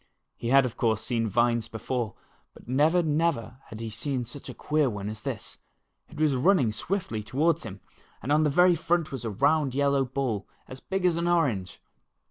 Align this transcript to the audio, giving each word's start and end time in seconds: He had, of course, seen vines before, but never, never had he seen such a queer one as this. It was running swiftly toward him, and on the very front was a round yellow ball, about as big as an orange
He 0.35 0.47
had, 0.47 0.65
of 0.65 0.77
course, 0.77 1.03
seen 1.03 1.27
vines 1.29 1.67
before, 1.67 2.15
but 2.55 2.67
never, 2.67 3.03
never 3.03 3.57
had 3.67 3.79
he 3.81 3.91
seen 3.91 4.25
such 4.25 4.49
a 4.49 4.53
queer 4.55 4.89
one 4.89 5.09
as 5.11 5.21
this. 5.21 5.59
It 6.09 6.19
was 6.19 6.33
running 6.35 6.71
swiftly 6.71 7.21
toward 7.21 7.61
him, 7.61 7.81
and 8.19 8.31
on 8.31 8.41
the 8.41 8.49
very 8.49 8.73
front 8.73 9.11
was 9.11 9.25
a 9.25 9.29
round 9.29 9.75
yellow 9.75 10.03
ball, 10.05 10.47
about 10.63 10.71
as 10.71 10.79
big 10.79 11.05
as 11.05 11.17
an 11.17 11.27
orange 11.27 11.79